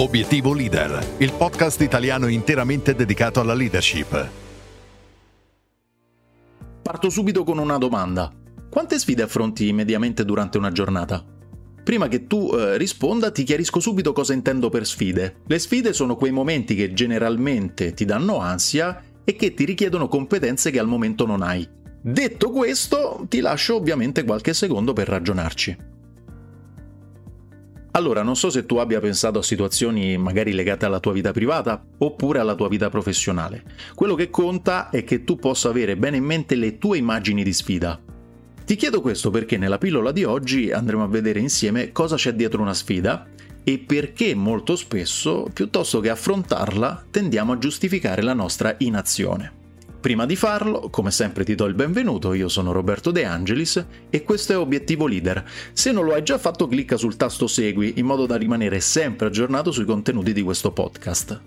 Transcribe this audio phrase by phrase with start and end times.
[0.00, 4.30] Obiettivo Leader, il podcast italiano interamente dedicato alla leadership.
[6.80, 8.32] Parto subito con una domanda.
[8.70, 11.22] Quante sfide affronti mediamente durante una giornata?
[11.84, 15.42] Prima che tu eh, risponda ti chiarisco subito cosa intendo per sfide.
[15.46, 20.70] Le sfide sono quei momenti che generalmente ti danno ansia e che ti richiedono competenze
[20.70, 21.68] che al momento non hai.
[22.00, 25.76] Detto questo, ti lascio ovviamente qualche secondo per ragionarci.
[27.92, 31.82] Allora, non so se tu abbia pensato a situazioni magari legate alla tua vita privata
[31.98, 33.64] oppure alla tua vita professionale.
[33.94, 37.52] Quello che conta è che tu possa avere bene in mente le tue immagini di
[37.52, 38.00] sfida.
[38.64, 42.62] Ti chiedo questo perché nella pillola di oggi andremo a vedere insieme cosa c'è dietro
[42.62, 43.26] una sfida
[43.64, 49.59] e perché molto spesso, piuttosto che affrontarla, tendiamo a giustificare la nostra inazione.
[50.00, 54.22] Prima di farlo, come sempre ti do il benvenuto, io sono Roberto De Angelis e
[54.22, 55.44] questo è Obiettivo Leader.
[55.74, 59.26] Se non lo hai già fatto clicca sul tasto segui in modo da rimanere sempre
[59.26, 61.38] aggiornato sui contenuti di questo podcast.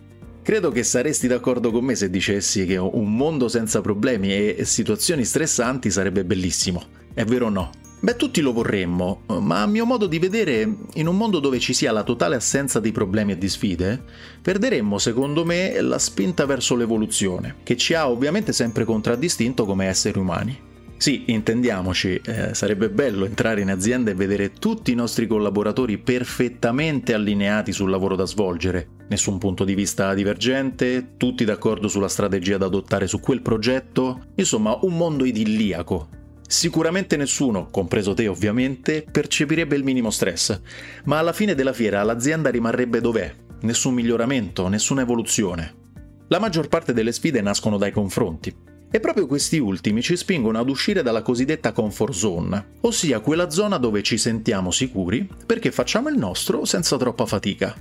[0.44, 5.25] Credo che saresti d'accordo con me se dicessi che un mondo senza problemi e situazioni
[5.25, 6.83] stressanti sarebbe bellissimo.
[7.11, 7.72] È vero o no?
[8.03, 11.71] Beh, tutti lo vorremmo, ma a mio modo di vedere, in un mondo dove ci
[11.71, 14.03] sia la totale assenza di problemi e di sfide,
[14.41, 20.19] perderemmo, secondo me, la spinta verso l'evoluzione, che ci ha ovviamente sempre contraddistinto come esseri
[20.19, 20.59] umani.
[20.97, 27.13] Sì, intendiamoci, eh, sarebbe bello entrare in azienda e vedere tutti i nostri collaboratori perfettamente
[27.13, 32.65] allineati sul lavoro da svolgere, nessun punto di vista divergente, tutti d'accordo sulla strategia da
[32.65, 39.83] adottare su quel progetto, insomma un mondo idilliaco, Sicuramente nessuno, compreso te ovviamente, percepirebbe il
[39.83, 40.59] minimo stress,
[41.05, 45.81] ma alla fine della fiera l'azienda rimarrebbe dov'è, nessun miglioramento, nessuna evoluzione.
[46.27, 48.53] La maggior parte delle sfide nascono dai confronti,
[48.95, 53.77] e proprio questi ultimi ci spingono ad uscire dalla cosiddetta comfort zone, ossia quella zona
[53.77, 57.75] dove ci sentiamo sicuri perché facciamo il nostro senza troppa fatica.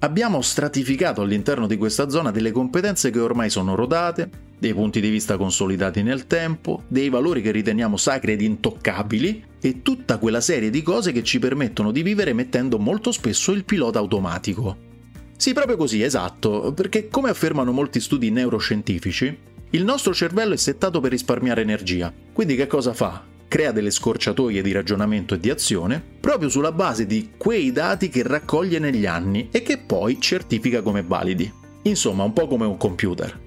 [0.00, 5.10] Abbiamo stratificato all'interno di questa zona delle competenze che ormai sono rodate, dei punti di
[5.10, 10.70] vista consolidati nel tempo, dei valori che riteniamo sacri ed intoccabili e tutta quella serie
[10.70, 14.86] di cose che ci permettono di vivere mettendo molto spesso il pilota automatico.
[15.36, 19.38] Sì, proprio così, esatto, perché come affermano molti studi neuroscientifici,
[19.70, 22.12] il nostro cervello è settato per risparmiare energia.
[22.32, 23.36] Quindi che cosa fa?
[23.48, 28.22] crea delle scorciatoie di ragionamento e di azione proprio sulla base di quei dati che
[28.22, 31.50] raccoglie negli anni e che poi certifica come validi.
[31.82, 33.46] Insomma, un po' come un computer.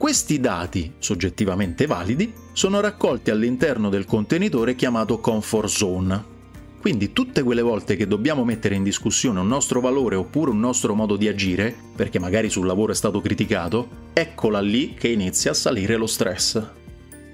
[0.00, 6.24] Questi dati, soggettivamente validi, sono raccolti all'interno del contenitore chiamato comfort zone.
[6.80, 10.94] Quindi tutte quelle volte che dobbiamo mettere in discussione un nostro valore oppure un nostro
[10.94, 15.54] modo di agire, perché magari sul lavoro è stato criticato, eccola lì che inizia a
[15.54, 16.62] salire lo stress.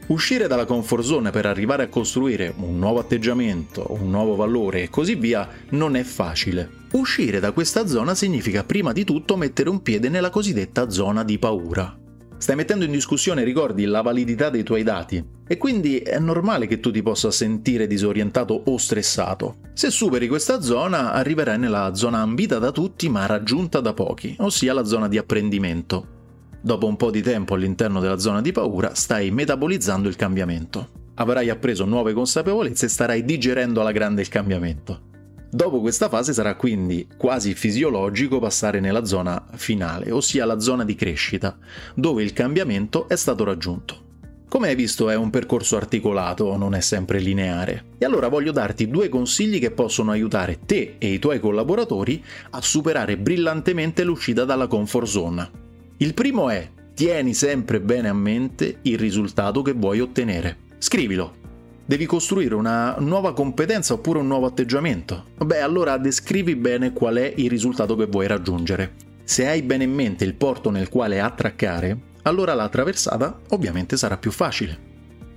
[0.09, 4.91] Uscire dalla comfort zone per arrivare a costruire un nuovo atteggiamento, un nuovo valore e
[4.91, 6.69] così via non è facile.
[6.95, 11.39] Uscire da questa zona significa prima di tutto mettere un piede nella cosiddetta zona di
[11.39, 11.99] paura.
[12.39, 16.81] Stai mettendo in discussione, ricordi, la validità dei tuoi dati e quindi è normale che
[16.81, 19.57] tu ti possa sentire disorientato o stressato.
[19.73, 24.75] Se superi questa zona arriverai nella zona ambita da tutti ma raggiunta da pochi, ossia
[24.75, 26.15] la zona di apprendimento.
[26.61, 30.89] Dopo un po' di tempo all'interno della zona di paura stai metabolizzando il cambiamento.
[31.15, 35.15] Avrai appreso nuove consapevolezze e starai digerendo alla grande il cambiamento.
[35.49, 40.95] Dopo questa fase sarà quindi quasi fisiologico passare nella zona finale, ossia la zona di
[40.95, 41.57] crescita,
[41.95, 44.05] dove il cambiamento è stato raggiunto.
[44.49, 47.85] Come hai visto è un percorso articolato, non è sempre lineare.
[47.99, 52.61] E allora voglio darti due consigli che possono aiutare te e i tuoi collaboratori a
[52.61, 55.51] superare brillantemente l'uscita dalla comfort zone.
[55.99, 60.57] Il primo è tieni sempre bene a mente il risultato che vuoi ottenere.
[60.79, 61.46] Scrivilo.
[61.89, 65.27] Devi costruire una nuova competenza oppure un nuovo atteggiamento.
[65.39, 68.95] Beh, allora descrivi bene qual è il risultato che vuoi raggiungere.
[69.23, 74.17] Se hai bene in mente il porto nel quale attraccare, allora la traversata ovviamente sarà
[74.17, 74.77] più facile.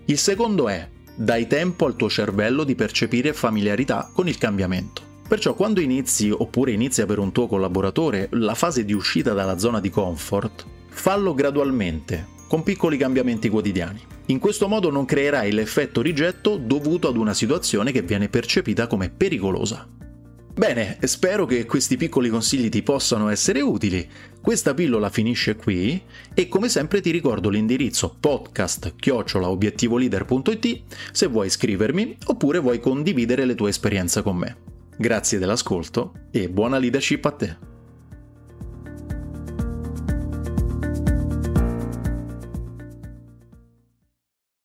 [0.05, 5.03] Il secondo è dai tempo al tuo cervello di percepire familiarità con il cambiamento.
[5.27, 9.79] Perciò quando inizi oppure inizia per un tuo collaboratore la fase di uscita dalla zona
[9.79, 14.08] di comfort, fallo gradualmente, con piccoli cambiamenti quotidiani.
[14.29, 19.09] In questo modo non creerai l'effetto rigetto dovuto ad una situazione che viene percepita come
[19.09, 19.87] pericolosa.
[20.53, 24.07] Bene, spero che questi piccoli consigli ti possano essere utili.
[24.39, 25.99] Questa pillola finisce qui
[26.33, 30.81] e come sempre ti ricordo l'indirizzo podcast-obiettivoleader.it
[31.11, 34.57] se vuoi scrivermi oppure vuoi condividere le tue esperienze con me.
[34.95, 37.68] Grazie dell'ascolto e buona leadership a te.